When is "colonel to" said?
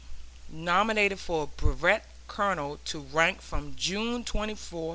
2.27-3.01